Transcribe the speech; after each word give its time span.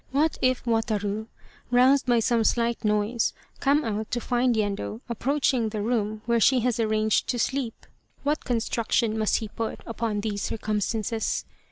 What 0.09 0.39
if 0.41 0.65
Wataru, 0.65 1.27
roused 1.69 2.07
by 2.07 2.21
some 2.21 2.43
slight 2.43 2.83
noise, 2.83 3.33
come 3.59 3.85
out 3.85 4.09
to 4.09 4.19
find 4.19 4.55
Yendo 4.55 4.99
approaching 5.07 5.69
the 5.69 5.83
room 5.83 6.23
where 6.25 6.39
she 6.39 6.61
has 6.61 6.79
arranged, 6.79 7.27
to 7.27 7.37
sleep; 7.37 7.85
what 8.23 8.43
construction 8.43 9.15
must 9.15 9.35
he 9.35 9.47
put 9.47 9.81
upon 9.85 10.21
these 10.21 10.41
circumstances. 10.41 11.45